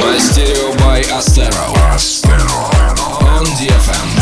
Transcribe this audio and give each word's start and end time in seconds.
Мастерио 0.00 0.74
by 0.76 1.00
Astero. 1.00 1.72
On 3.24 3.44
DFM. 3.56 4.17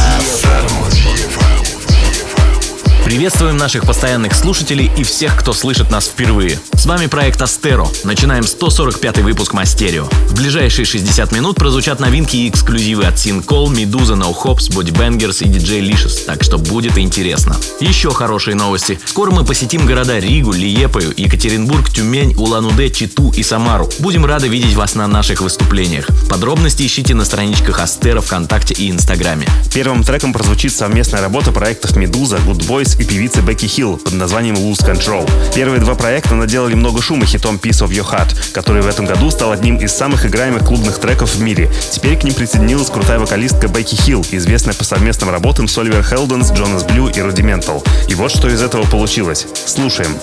Приветствуем 3.06 3.56
наших 3.56 3.86
постоянных 3.86 4.34
слушателей 4.34 4.90
и 4.98 5.04
всех, 5.04 5.38
кто 5.38 5.52
слышит 5.52 5.92
нас 5.92 6.08
впервые. 6.08 6.58
С 6.74 6.86
вами 6.86 7.06
проект 7.06 7.40
Астеро. 7.40 7.86
Начинаем 8.02 8.42
145 8.42 9.18
выпуск 9.18 9.52
Мастерио. 9.52 10.06
В 10.26 10.34
ближайшие 10.34 10.84
60 10.84 11.30
минут 11.30 11.54
прозвучат 11.54 12.00
новинки 12.00 12.36
и 12.36 12.48
эксклюзивы 12.48 13.04
от 13.04 13.16
Синкол, 13.16 13.70
Медуза, 13.70 14.14
No 14.14 14.34
Hops, 14.34 14.70
Bangers 14.70 15.44
и 15.44 15.48
DJ 15.48 15.88
Licious, 15.88 16.24
так 16.26 16.42
что 16.42 16.58
будет 16.58 16.98
интересно. 16.98 17.56
Еще 17.78 18.10
хорошие 18.10 18.56
новости. 18.56 18.98
Скоро 19.04 19.30
мы 19.30 19.44
посетим 19.44 19.86
города 19.86 20.18
Ригу, 20.18 20.52
Лиепаю, 20.52 21.14
Екатеринбург, 21.16 21.88
Тюмень, 21.88 22.34
Улан-Удэ, 22.34 22.90
Читу 22.90 23.30
и 23.30 23.44
Самару. 23.44 23.88
Будем 24.00 24.26
рады 24.26 24.48
видеть 24.48 24.74
вас 24.74 24.96
на 24.96 25.06
наших 25.06 25.42
выступлениях. 25.42 26.08
Подробности 26.28 26.84
ищите 26.84 27.14
на 27.14 27.24
страничках 27.24 27.78
Астера 27.78 28.20
ВКонтакте 28.20 28.74
и 28.74 28.90
Инстаграме. 28.90 29.46
Первым 29.72 30.02
треком 30.02 30.32
прозвучит 30.32 30.72
совместная 30.72 31.22
работа 31.22 31.52
проектов 31.52 31.94
«Медуза», 31.94 32.38
«Good 32.38 32.66
Boys» 32.66 32.95
и 32.98 33.04
певицы 33.04 33.40
Бекки 33.40 33.66
Хилл 33.66 33.96
под 33.96 34.14
названием 34.14 34.54
«Lose 34.56 34.84
Control». 34.84 35.28
Первые 35.54 35.80
два 35.80 35.94
проекта 35.94 36.34
наделали 36.34 36.74
много 36.74 37.02
шума 37.02 37.26
хитом 37.26 37.56
«Piece 37.56 37.84
of 37.84 37.90
Your 37.90 38.08
Heart», 38.08 38.52
который 38.52 38.82
в 38.82 38.86
этом 38.86 39.06
году 39.06 39.30
стал 39.30 39.52
одним 39.52 39.76
из 39.76 39.92
самых 39.92 40.26
играемых 40.26 40.64
клубных 40.64 40.98
треков 40.98 41.34
в 41.34 41.40
мире. 41.40 41.70
Теперь 41.90 42.18
к 42.18 42.24
ним 42.24 42.34
присоединилась 42.34 42.90
крутая 42.90 43.18
вокалистка 43.18 43.68
Бекки 43.68 43.94
Хилл, 43.94 44.24
известная 44.30 44.74
по 44.74 44.84
совместным 44.84 45.30
работам 45.30 45.68
с 45.68 45.78
Оливер 45.78 46.02
Хелденс, 46.02 46.52
Джонас 46.52 46.84
Блю 46.84 47.08
и 47.08 47.18
Rudimental. 47.18 47.86
И 48.08 48.14
вот 48.14 48.30
что 48.30 48.48
из 48.48 48.62
этого 48.62 48.84
получилось. 48.84 49.46
Слушаем. 49.66 50.14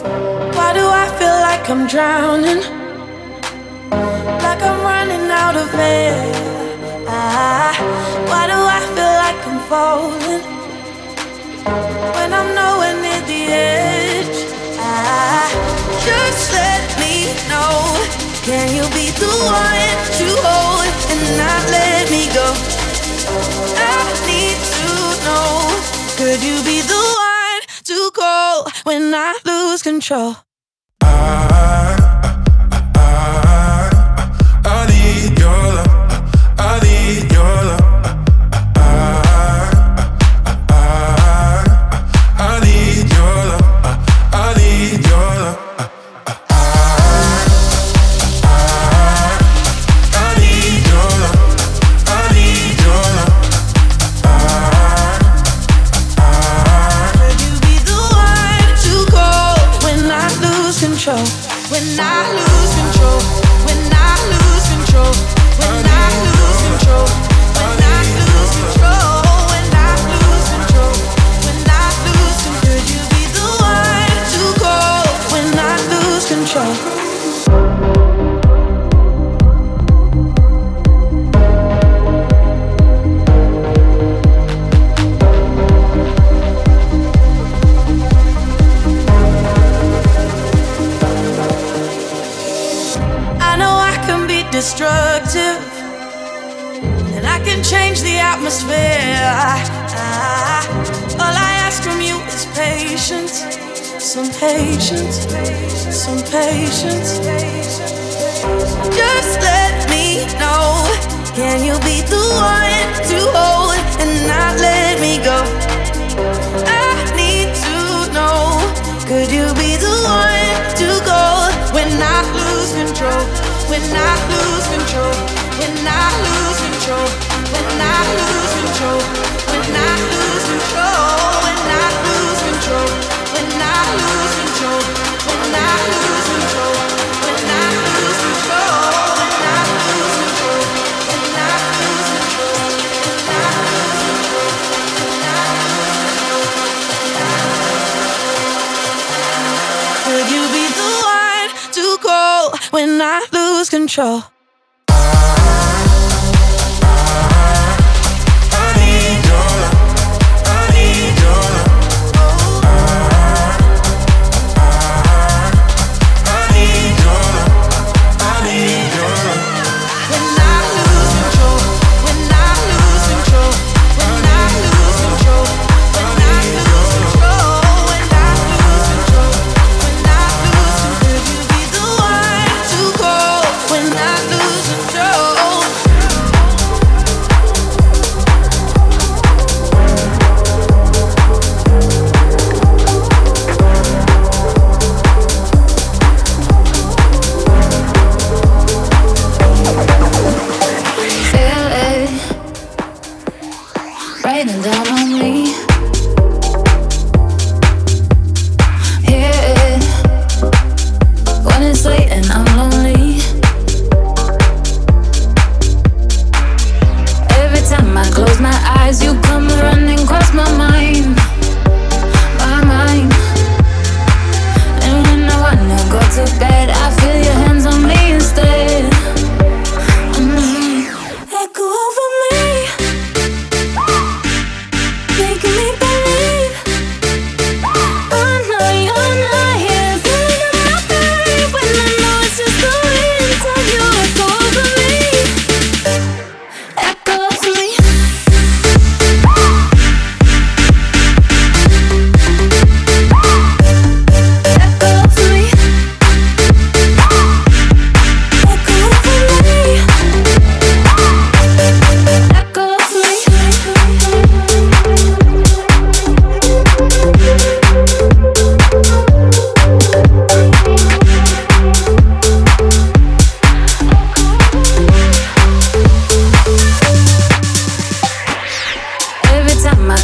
Ah, 7.15 7.73
falling? 9.69 10.62
When 11.65 12.33
I 12.33 12.43
know 12.55 12.79
when 12.79 13.03
it's 13.05 13.27
the 13.27 13.41
age 13.51 14.03
just 16.05 16.51
let 16.53 16.83
me 16.99 17.31
know. 17.49 17.71
Can 18.43 18.67
you 18.75 18.83
be 18.91 19.07
the 19.23 19.33
one 19.47 19.93
to 20.19 20.27
hold 20.43 20.91
and 21.11 21.21
not 21.37 21.63
let 21.71 22.11
me 22.11 22.27
go? 22.33 22.47
I 23.79 24.03
need 24.27 24.59
to 24.77 24.89
know. 25.25 25.47
Could 26.17 26.41
you 26.43 26.57
be 26.63 26.81
the 26.81 27.03
one 27.29 27.61
to 27.89 28.11
call 28.13 28.67
when 28.83 29.13
i 29.13 29.33
lose 29.45 29.81
control? 29.81 30.35
I 31.01 32.02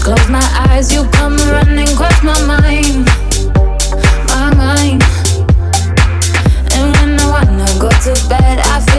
Close 0.09 0.27
my 0.27 0.65
eyes, 0.71 0.91
you 0.91 1.03
come 1.11 1.37
running, 1.51 1.85
cross 1.95 2.23
my 2.23 2.33
mind, 2.47 3.05
my 4.25 4.51
mind. 4.55 5.03
And 6.73 6.91
when 6.95 7.19
I 7.19 7.27
wanna 7.29 7.67
go 7.77 7.89
to 7.89 8.27
bed, 8.27 8.57
I 8.57 8.79
feel. 8.79 8.98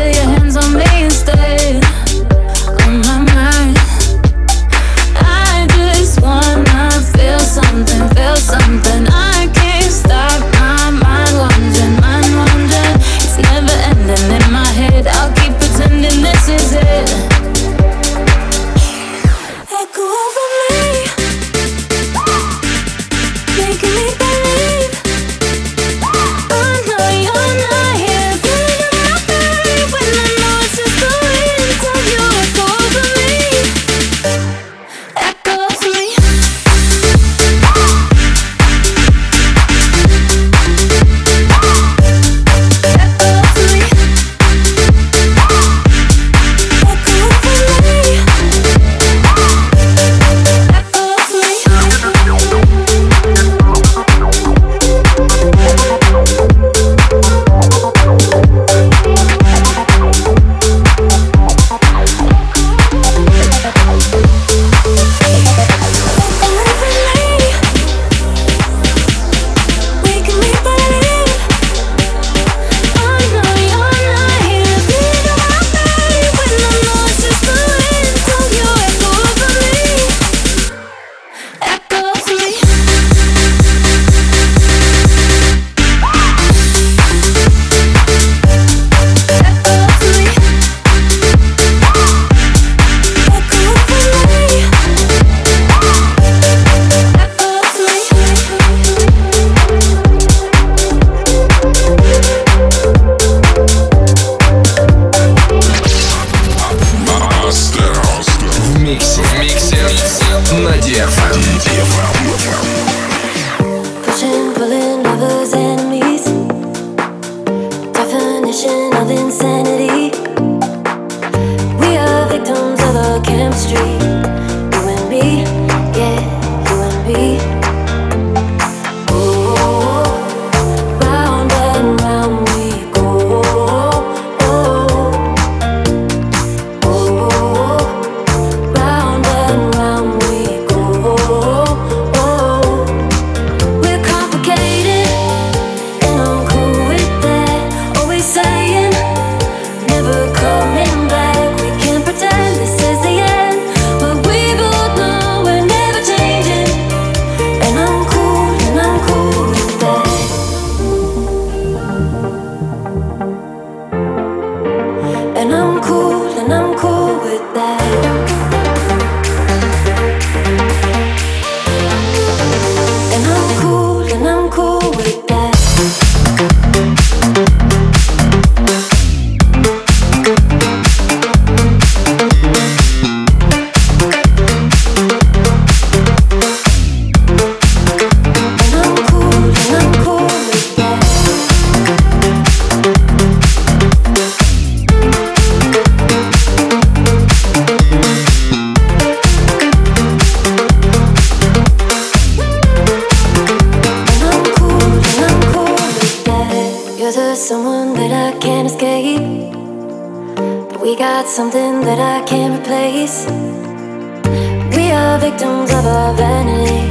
We 213.01 214.93
are 214.93 215.19
victims 215.19 215.73
of 215.73 215.87
our 215.87 216.15
vanity. 216.15 216.87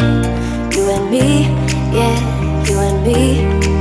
You 0.75 0.89
and 0.89 1.11
me, 1.11 1.43
yeah, 1.93 2.65
you 2.65 2.79
and 2.79 3.05
me. 3.05 3.78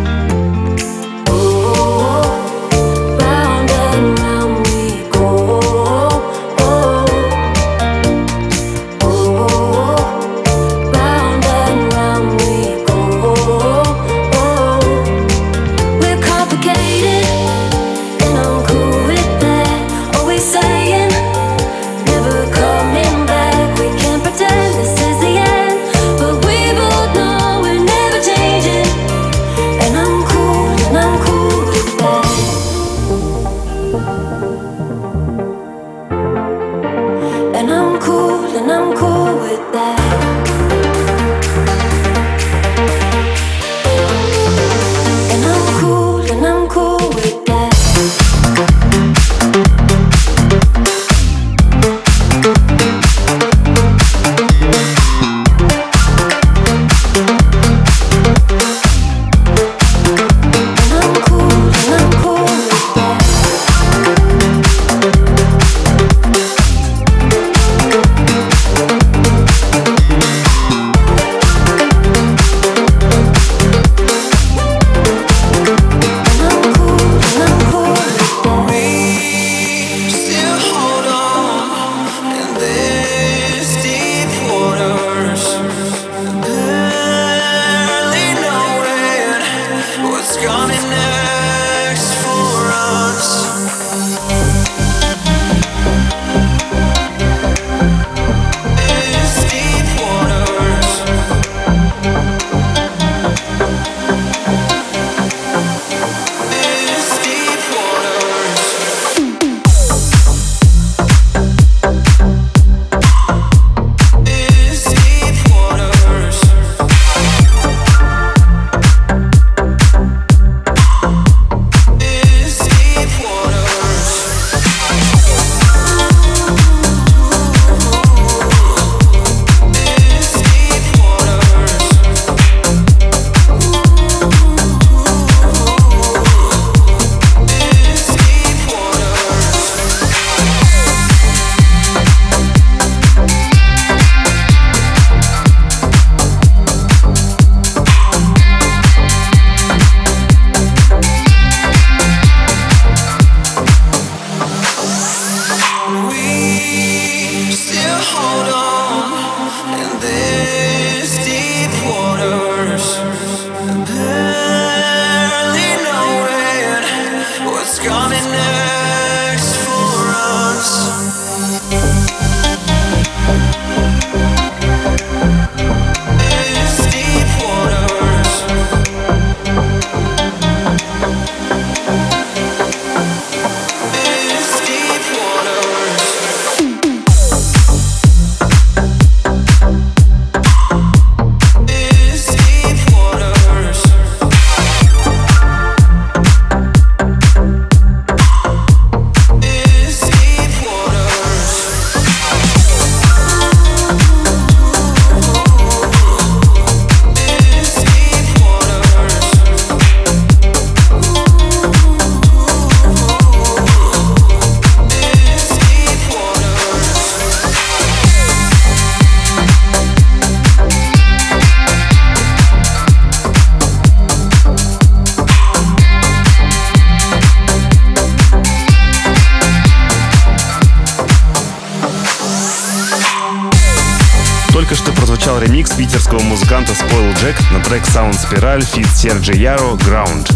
Спираль, 238.14 238.64
Фит 238.64 238.88
Серджи 238.96 239.34
Яро, 239.34 239.74
Ground. 239.74 240.26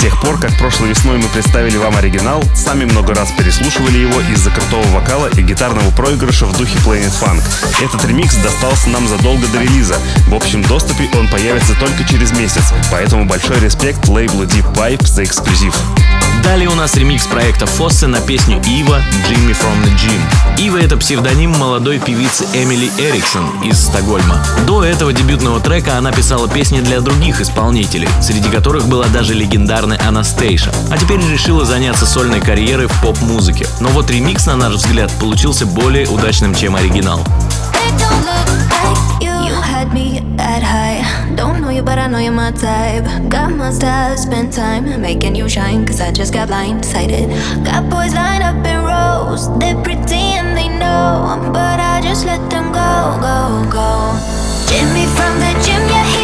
Тех 0.00 0.18
пор, 0.18 0.38
как 0.40 0.56
прошлой 0.56 0.88
весной 0.88 1.18
мы 1.18 1.28
представили 1.28 1.76
вам 1.76 1.94
оригинал, 1.94 2.42
сами 2.54 2.86
много 2.86 3.14
раз 3.14 3.28
переслушивали 3.36 3.98
его 3.98 4.18
из-за 4.32 4.50
крутого 4.50 4.86
вокала 4.94 5.26
и 5.26 5.42
гитарного 5.42 5.90
проигрыша 5.90 6.46
в 6.46 6.56
духе 6.56 6.78
Planet 6.78 7.12
Funk. 7.20 7.42
Этот 7.84 8.02
ремикс 8.06 8.34
достался 8.36 8.88
нам 8.88 9.06
задолго 9.06 9.46
до 9.48 9.60
релиза. 9.60 9.96
В 10.28 10.34
общем 10.34 10.62
доступе 10.62 11.06
он 11.18 11.28
появится 11.28 11.74
только 11.74 12.04
через 12.04 12.32
месяц, 12.32 12.72
поэтому 12.90 13.26
большой 13.26 13.60
респект 13.60 14.08
лейблу 14.08 14.44
Deep 14.44 14.72
Pipe 14.72 15.06
за 15.06 15.24
эксклюзив. 15.24 15.74
Далее 16.42 16.70
у 16.70 16.74
нас 16.74 16.96
ремикс 16.96 17.26
проекта 17.26 17.66
Фоссе 17.66 18.06
на 18.06 18.20
песню 18.20 18.62
Ива 18.66 19.02
«Jimmy 19.28 19.52
from 19.52 19.84
the 19.84 19.94
Gym». 19.96 20.64
Ива— 20.64 20.78
это 20.78 20.96
псевдоним 20.96 21.50
молодой 21.50 21.98
певицы 21.98 22.46
Эмили 22.54 22.90
Эриксон 22.98 23.62
из 23.62 23.78
Стокгольма. 23.78 24.42
До 24.66 24.82
этого 24.82 25.12
дебютного 25.12 25.60
трека 25.60 25.98
она 25.98 26.12
писала 26.12 26.48
песни 26.48 26.80
для 26.80 27.00
других 27.00 27.40
исполнителей, 27.42 28.08
среди 28.22 28.48
которых 28.48 28.86
была 28.86 29.06
даже 29.08 29.34
легендарная 29.34 29.89
Светланы 29.90 29.96
Анастейша, 30.06 30.70
а 30.90 30.98
теперь 30.98 31.20
решила 31.20 31.64
заняться 31.64 32.06
сольной 32.06 32.40
карьерой 32.40 32.86
в 32.86 33.00
поп-музыке. 33.00 33.66
Но 33.80 33.88
вот 33.88 34.10
ремикс, 34.10 34.46
на 34.46 34.56
наш 34.56 34.74
взгляд, 34.74 35.10
получился 35.18 35.66
более 35.66 36.06
удачным, 36.08 36.54
чем 36.54 36.76
оригинал. 36.76 37.20
had 39.80 39.94
me 39.94 40.20
at 40.38 40.62
high. 40.62 41.00
Don't 41.36 41.62
know 41.62 41.70
you, 41.70 41.82
but 41.82 41.98
I 41.98 42.06
know 42.06 42.18
you're 42.18 42.32
my 42.32 42.52
type. 42.52 43.06
Got 43.30 43.52
my 43.52 43.70
style, 43.70 44.16
spend 44.16 44.52
time 44.52 45.00
making 45.00 45.36
you 45.36 45.48
shine. 45.48 45.86
Cause 45.86 46.00
I 46.00 46.12
just 46.12 46.34
got 46.34 46.48
blindsided. 46.48 47.28
Got 47.64 47.88
boys 47.88 48.12
lined 48.12 48.42
up 48.42 48.66
in 48.66 48.84
rows. 48.84 49.48
They 49.58 49.74
pretend 49.82 50.56
they 50.56 50.68
know, 50.68 51.50
but 51.52 51.80
I 51.80 52.00
just 52.02 52.26
let 52.26 52.42
them 52.50 52.72
go, 52.72 53.16
go, 53.24 53.64
go. 53.70 53.88
Jimmy 54.68 55.06
from 55.16 55.38
the 55.40 55.52
gym, 55.64 55.82
yeah. 55.88 56.19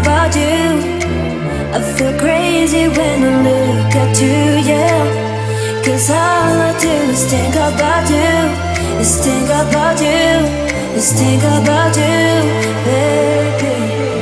about 0.00 0.34
you. 0.34 0.66
I 1.76 1.80
feel 1.96 2.14
crazy 2.18 2.88
when 2.88 3.18
I 3.24 3.32
look 3.48 3.94
at 4.04 4.20
you, 4.20 4.40
yeah. 4.70 5.04
Cause 5.84 6.10
all 6.10 6.54
I 6.68 6.72
do 6.80 6.94
is 7.14 7.24
think 7.30 7.54
about 7.54 8.08
you, 8.10 9.00
is 9.00 9.16
think 9.24 9.48
about 9.48 10.00
you, 10.00 10.96
is 10.96 11.12
think 11.12 11.42
about 11.42 11.96
you, 11.96 12.24
baby. 12.84 14.17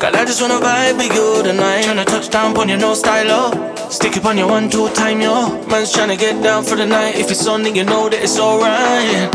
Girl, 0.00 0.16
I 0.16 0.24
just 0.24 0.40
wanna 0.40 0.54
vibe 0.54 0.96
with 0.96 1.14
you 1.14 1.42
tonight. 1.42 1.84
Tryna 1.84 2.06
touch 2.06 2.30
down 2.30 2.56
on 2.56 2.70
your 2.70 2.78
no 2.78 2.94
stylo. 2.94 3.50
Oh. 3.52 3.88
Stick 3.90 4.16
it 4.16 4.24
on 4.24 4.38
your 4.38 4.48
one, 4.48 4.70
two 4.70 4.88
time, 4.94 5.20
yo. 5.20 5.62
Man's 5.66 5.92
tryna 5.92 6.18
get 6.18 6.42
down 6.42 6.64
for 6.64 6.74
the 6.74 6.86
night. 6.86 7.16
If 7.16 7.30
it's 7.30 7.46
on, 7.46 7.62
then 7.64 7.74
you 7.74 7.84
know 7.84 8.08
that 8.08 8.22
it's 8.22 8.38
alright. 8.38 9.28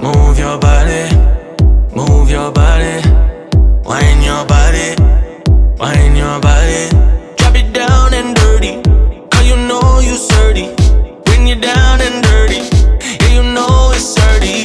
Move 0.00 0.38
your 0.38 0.56
body, 0.56 1.04
move 1.94 2.30
your 2.30 2.50
body. 2.50 2.96
wind 3.84 4.24
your 4.24 4.46
body, 4.46 4.96
wind 5.76 6.16
your 6.16 6.40
body. 6.40 6.88
Drop 7.36 7.54
it 7.54 7.70
down 7.74 8.14
and 8.14 8.34
dirty. 8.34 8.80
Cause 9.28 9.46
you 9.46 9.56
know 9.68 10.00
you're 10.00 10.16
sturdy. 10.16 10.74
Bring 11.26 11.46
you 11.46 11.56
down 11.60 12.00
and 12.00 12.24
dirty. 12.24 12.62
Yeah, 13.20 13.34
you 13.36 13.42
know 13.52 13.92
it's 13.92 14.14
dirty. 14.14 14.63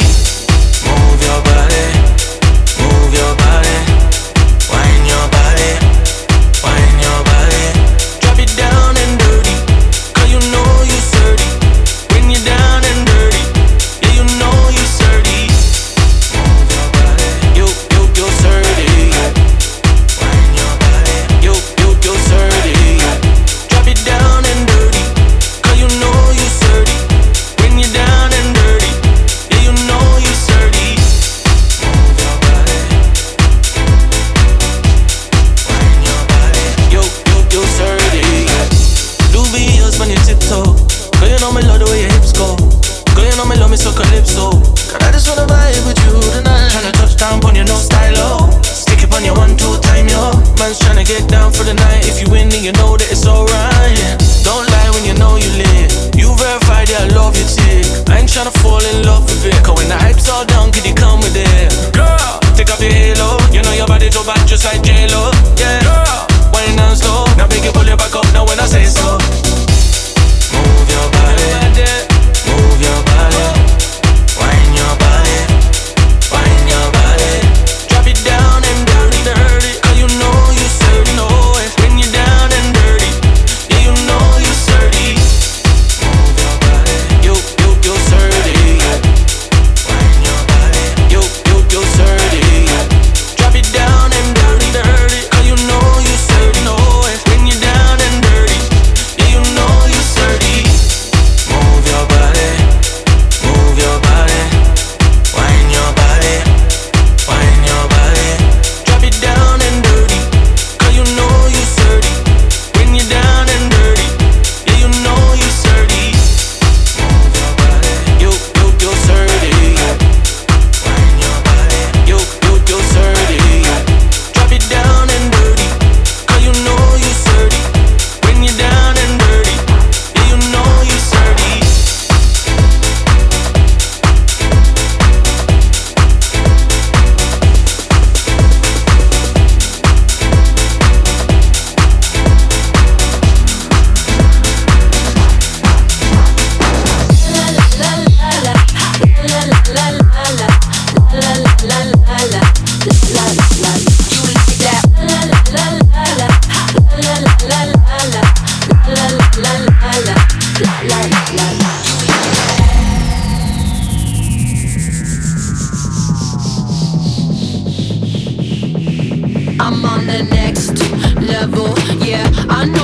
I'm 169.71 169.85
on 169.85 170.07
the 170.07 170.23
next 170.23 170.79
level. 171.21 171.77
Yeah, 172.03 172.27
I 172.49 172.65
know. 172.65 172.78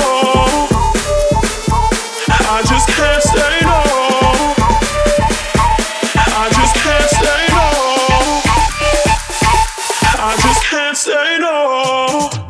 I 2.28 2.62
just 2.66 2.88
can't 2.88 3.22
say 3.22 3.60
no. 3.62 3.80
I 6.16 6.48
just 6.52 6.74
can't 6.76 7.10
say 7.10 7.46
no. 7.54 7.66
I 10.18 10.36
just 10.42 10.62
can't 10.64 10.96
say 10.96 11.38
no. 11.38 12.45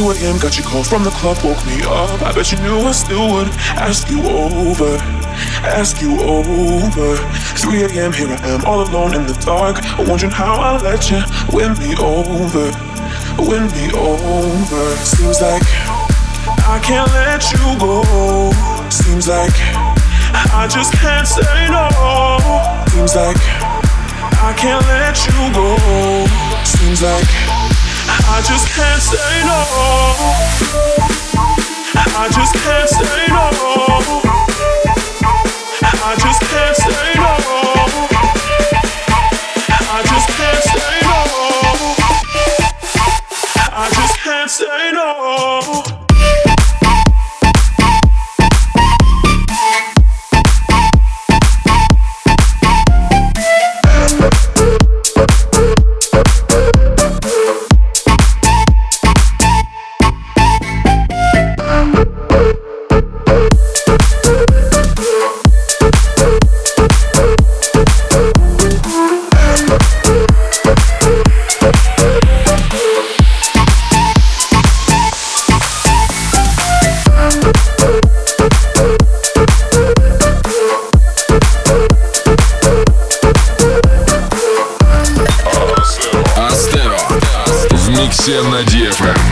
a.m. 0.00 0.38
Got 0.38 0.56
your 0.56 0.66
call 0.66 0.82
from 0.82 1.04
the 1.04 1.10
club, 1.10 1.36
woke 1.44 1.60
me 1.66 1.82
up. 1.84 2.22
I 2.22 2.32
bet 2.32 2.50
you 2.50 2.58
knew 2.58 2.80
I 2.80 2.92
still 2.92 3.30
would 3.32 3.48
ask 3.76 4.08
you 4.08 4.22
over, 4.24 4.96
ask 5.68 6.00
you 6.00 6.18
over. 6.22 7.16
3 7.60 7.82
a.m. 7.82 8.12
Here 8.12 8.28
I 8.28 8.40
am, 8.48 8.64
all 8.64 8.80
alone 8.80 9.14
in 9.14 9.26
the 9.26 9.34
dark, 9.44 9.84
wondering 10.08 10.32
how 10.32 10.54
I 10.54 10.80
let 10.80 11.10
you 11.10 11.20
win 11.52 11.76
me 11.76 11.94
over, 12.00 12.72
win 13.36 13.68
me 13.76 13.92
over. 13.92 14.96
Seems 15.04 15.42
like 15.42 15.62
I 16.64 16.80
can't 16.82 17.12
let 17.12 17.44
you 17.52 17.78
go. 17.78 18.00
Seems 18.88 19.28
like 19.28 19.52
I 20.56 20.66
just 20.72 20.94
can't 20.94 21.28
say 21.28 21.68
no. 21.68 21.92
Seems 22.88 23.14
like 23.14 23.36
I 24.40 24.54
can't 24.56 24.84
let 24.88 25.20
you 25.28 25.52
go. 25.52 25.76
Seems 26.64 27.02
like 27.02 27.51
I 28.28 28.40
just 28.42 28.68
can't 28.68 29.02
say 29.02 29.42
no. 29.44 29.60
I 32.14 32.28
just 32.30 32.54
can't 32.54 32.88
say 32.88 33.26
no. 33.28 33.50
I 36.04 36.16
just 36.18 36.40
can't 36.42 36.76
say 36.76 37.14
no. 37.16 37.36
I 39.94 40.02
just 40.04 40.28
can't 40.38 40.62
say 40.62 41.00
no. 41.02 41.18
I 43.74 43.90
just 43.90 44.16
can't 44.20 44.50
say 44.50 44.92
no. 44.92 45.91
Оставайся 88.22 88.48
на 88.50 88.62
DFM. 88.62 89.31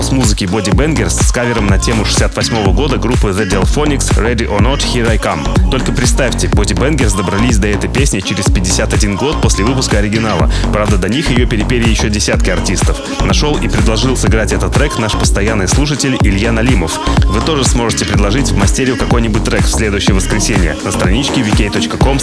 Хаос-музыки 0.00 0.44
Body 0.44 0.72
Bangers 0.74 1.10
с 1.10 1.30
кавером 1.30 1.66
на 1.66 1.78
тему 1.78 2.06
68 2.06 2.72
года 2.72 2.96
группы 2.96 3.28
The 3.28 3.46
Delphonics 3.46 4.16
Ready 4.16 4.48
or 4.48 4.60
Not 4.60 4.78
Here 4.78 5.06
I 5.06 5.18
Come. 5.18 5.70
Только 5.70 5.92
представьте, 5.92 6.46
Body 6.46 6.74
Bangers 6.74 7.14
добрались 7.14 7.58
до 7.58 7.68
этой 7.68 7.90
песни 7.90 8.20
через 8.20 8.46
51 8.46 9.16
год 9.16 9.42
после 9.42 9.62
выпуска 9.62 9.98
оригинала. 9.98 10.50
Правда, 10.72 10.96
до 10.96 11.10
них 11.10 11.28
ее 11.30 11.44
перепели 11.44 11.86
еще 11.86 12.08
десятки 12.08 12.48
артистов. 12.48 12.96
Нашел 13.26 13.58
и 13.58 13.68
предложил 13.68 14.16
сыграть 14.16 14.52
этот 14.52 14.72
трек 14.72 14.98
наш 14.98 15.12
постоянный 15.12 15.68
слушатель 15.68 16.16
Илья 16.22 16.50
Налимов. 16.50 16.98
Вы 17.26 17.42
тоже 17.42 17.64
сможете 17.64 18.06
предложить 18.06 18.52
в 18.52 18.56
мастерию 18.56 18.96
какой-нибудь 18.96 19.44
трек 19.44 19.64
в 19.64 19.70
следующее 19.70 20.14
воскресенье 20.14 20.76
на 20.82 20.92
страничке 20.92 21.42
vk.com. 21.42 22.18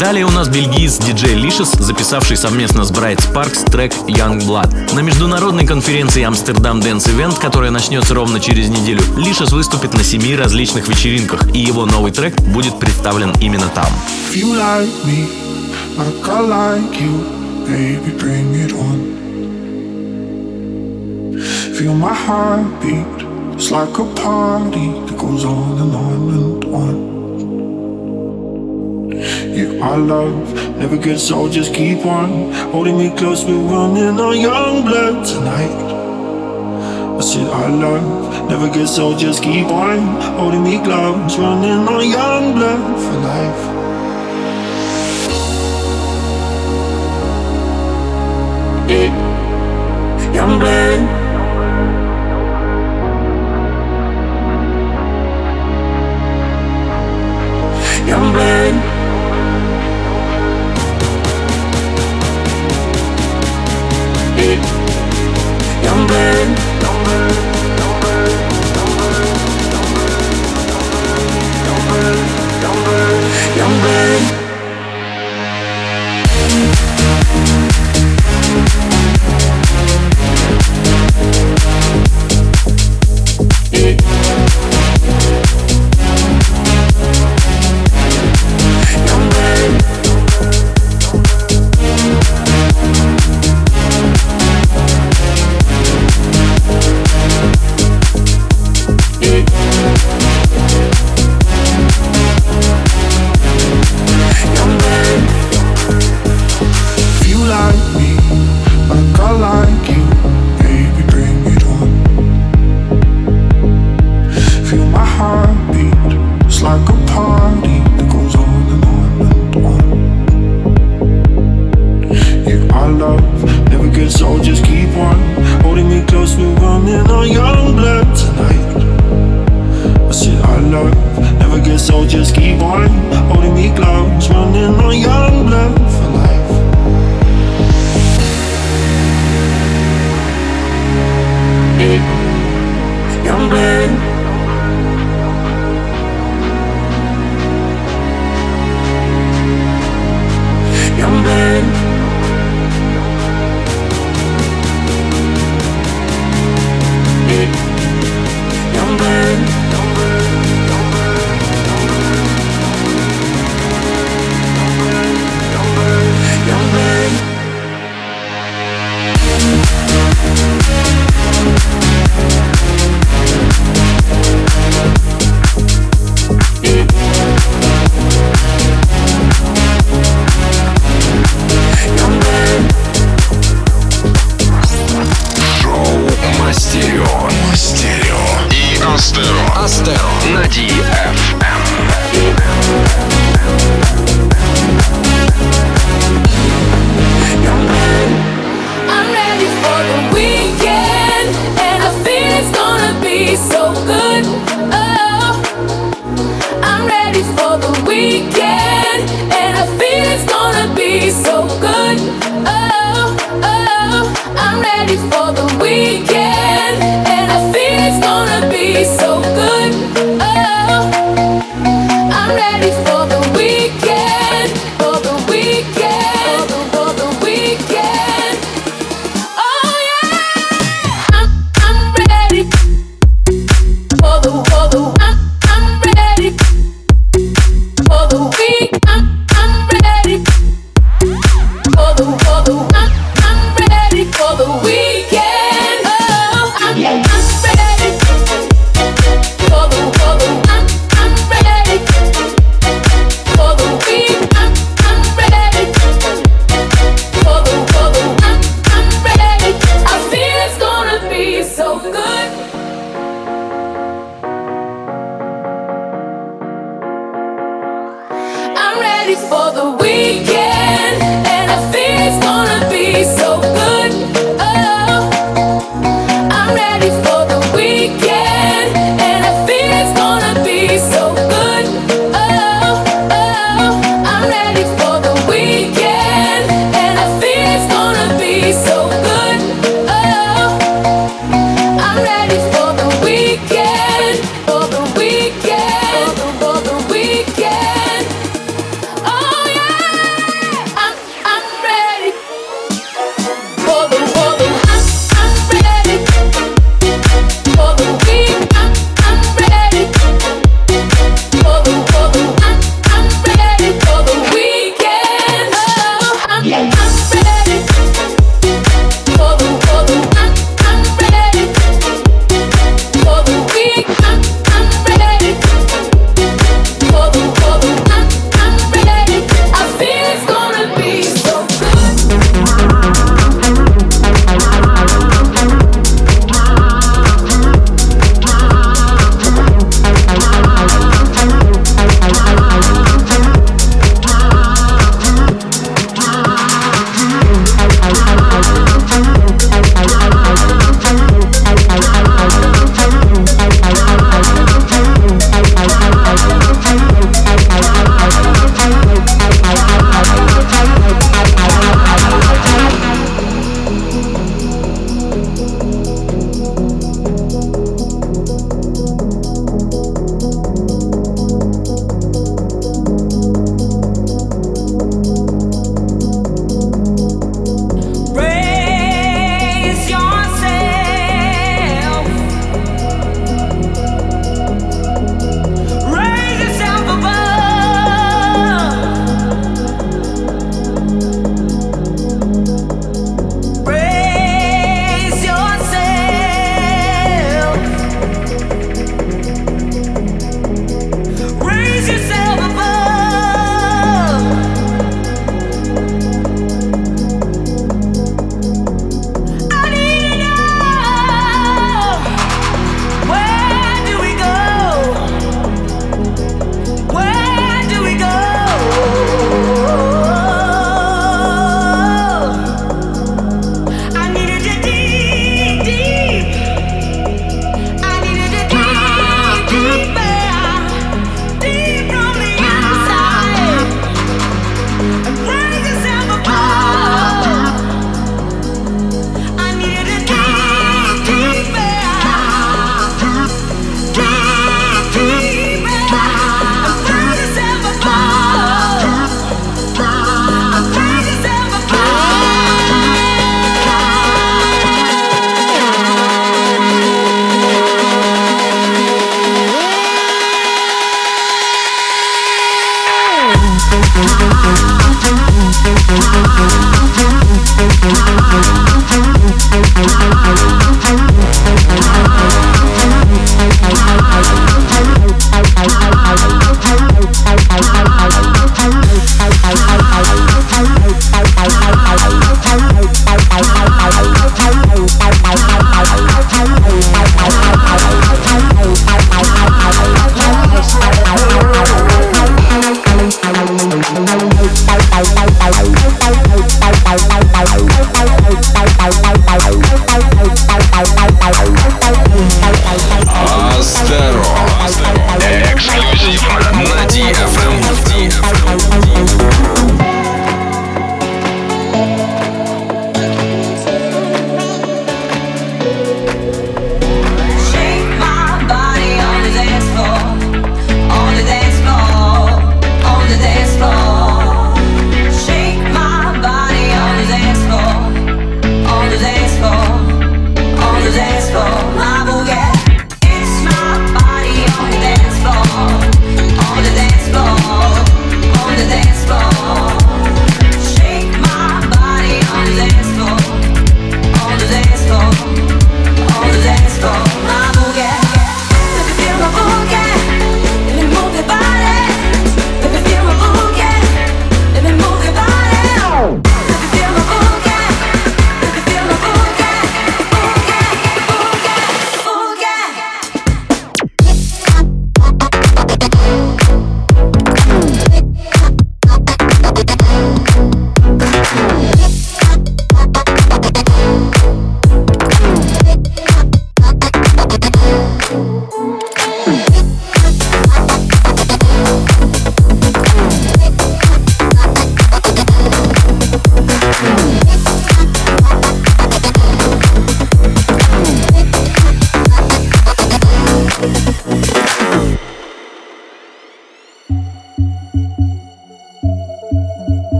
Далее 0.00 0.26
у 0.26 0.30
нас 0.30 0.48
бельгиец 0.48 0.98
диджей 0.98 1.36
Licious, 1.36 1.80
записавший 1.80 2.36
совместно 2.36 2.84
с 2.84 2.90
Bright 2.90 3.18
Sparks 3.18 3.70
трек 3.70 3.92
Young 4.08 4.40
Blood. 4.40 4.94
На 4.94 5.00
международной 5.00 5.64
конференции 5.64 6.24
Амстердам 6.24 6.71
Amsterdam 6.72 6.80
Dance 6.80 7.10
Event, 7.14 7.38
которая 7.38 7.70
начнется 7.70 8.14
ровно 8.14 8.40
через 8.40 8.70
неделю, 8.70 9.02
Лишес 9.18 9.52
выступит 9.52 9.92
на 9.92 10.02
семи 10.02 10.34
различных 10.34 10.88
вечеринках, 10.88 11.54
и 11.54 11.58
его 11.58 11.84
новый 11.84 12.12
трек 12.12 12.40
будет 12.40 12.78
представлен 12.78 13.32
именно 13.40 13.68
там. 13.74 13.88
Yeah, 29.52 29.82
our 29.82 29.98
love 29.98 30.78
never 30.78 30.96
gets 30.96 31.30
old, 31.30 31.52
just 31.52 31.74
keep 31.74 32.06
on 32.06 32.50
holding 32.72 32.96
me 32.96 33.10
close. 33.10 33.44
We're 33.44 33.56
running 33.56 34.18
on 34.18 34.40
young 34.40 34.82
blood 34.86 35.26
tonight. 35.26 35.91
I 37.40 37.68
love 37.68 38.48
never 38.48 38.68
gets 38.68 38.98
old, 38.98 39.18
just 39.18 39.42
keep 39.42 39.66
on 39.66 40.20
holding 40.36 40.62
me 40.62 40.78
close, 40.78 41.38
running 41.38 41.88
on 41.88 42.08
young 42.08 42.54
blood 42.54 43.00
for 43.00 43.18
life. 43.20 43.71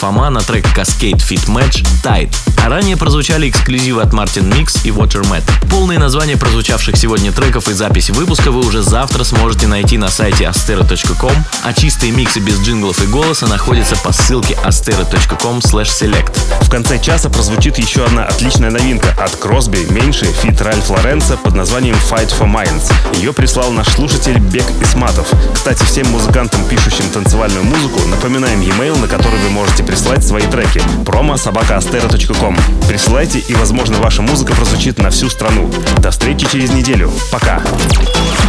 Фома 0.00 0.30
на 0.30 0.40
трек 0.40 0.64
Cascade 0.74 1.20
Fit 1.20 1.46
Match 1.48 1.84
Tight. 2.02 2.39
Ранее 2.71 2.95
прозвучали 2.95 3.49
эксклюзивы 3.49 4.01
от 4.01 4.13
Martin 4.13 4.49
Mix 4.49 4.79
и 4.85 4.91
Watermat. 4.91 5.43
Полные 5.69 5.99
названия 5.99 6.37
прозвучавших 6.37 6.95
сегодня 6.95 7.33
треков 7.33 7.67
и 7.67 7.73
запись 7.73 8.09
выпуска 8.11 8.49
вы 8.49 8.65
уже 8.65 8.81
завтра 8.81 9.25
сможете 9.25 9.67
найти 9.67 9.97
на 9.97 10.07
сайте 10.07 10.45
astero.com, 10.45 11.33
а 11.65 11.73
чистые 11.73 12.13
миксы 12.13 12.39
без 12.39 12.61
джинглов 12.61 13.03
и 13.03 13.07
голоса 13.07 13.45
находятся 13.45 13.97
по 13.97 14.13
ссылке 14.13 14.57
astero.com 14.63 15.57
select. 15.57 16.31
В 16.61 16.69
конце 16.69 16.97
часа 16.97 17.29
прозвучит 17.29 17.77
еще 17.77 18.05
одна 18.05 18.23
отличная 18.23 18.71
новинка 18.71 19.13
от 19.21 19.35
Кросби, 19.35 19.85
Меньше, 19.89 20.23
Фит 20.23 20.61
Ральф 20.61 20.89
Лоренцо 20.89 21.35
под 21.35 21.55
названием 21.55 21.97
Fight 22.09 22.31
for 22.39 22.49
Minds. 22.49 22.89
Ее 23.17 23.33
прислал 23.33 23.71
наш 23.73 23.89
слушатель 23.89 24.39
Бек 24.39 24.63
Исматов. 24.81 25.29
Кстати, 25.53 25.83
всем 25.83 26.07
музыкантам, 26.07 26.63
пишущим 26.69 27.09
танцевальную 27.09 27.65
музыку, 27.65 27.99
напоминаем 28.07 28.61
e-mail, 28.61 28.97
на 28.97 29.09
который 29.09 29.39
вы 29.39 29.49
можете 29.49 29.83
прислать 29.83 30.25
свои 30.25 30.43
треки. 30.43 30.81
промо 31.05 31.35
собакаастера.ком. 31.35 32.60
Присылайте, 32.87 33.39
и, 33.39 33.53
возможно, 33.53 33.97
ваша 33.99 34.21
музыка 34.21 34.53
прозвучит 34.53 34.97
на 34.97 35.09
всю 35.09 35.29
страну. 35.29 35.69
До 35.99 36.11
встречи 36.11 36.45
через 36.51 36.71
неделю. 36.71 37.11
Пока. 37.31 37.61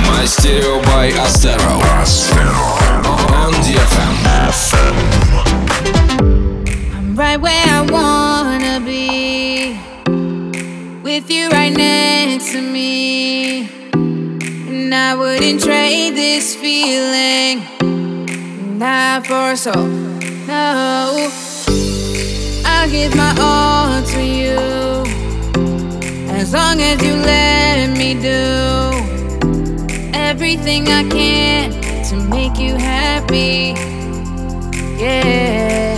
Мастерио 0.09 0.81
by 0.83 1.13
Astero. 1.13 1.81
On 3.31 3.53
DFM. 3.63 4.13
I'm 6.95 7.17
right 7.17 7.41
where 7.41 7.67
I 7.67 7.83
wanna 7.91 8.81
be. 8.81 9.77
With 11.03 11.31
you 11.31 11.51
right 11.51 11.77
next 11.77 12.53
to 12.53 12.61
me. 12.61 13.69
And 13.93 14.95
I 14.95 15.15
wouldn't 15.15 15.63
trade 15.63 16.15
this 16.17 16.55
feeling. 16.55 17.63
Not 18.79 19.27
for 19.27 19.53
a 19.53 19.57
soul. 19.57 19.89
No. 20.47 21.41
Give 22.91 23.14
my 23.14 23.35
all 23.39 24.03
to 24.03 24.22
you. 24.22 24.59
As 26.30 26.53
long 26.53 26.80
as 26.80 27.01
you 27.03 27.14
let 27.14 27.97
me 27.97 28.14
do 28.14 28.91
everything 30.12 30.89
I 30.89 31.09
can 31.09 31.70
to 32.11 32.16
make 32.16 32.59
you 32.59 32.74
happy. 32.74 33.74
Yeah. 35.01 35.91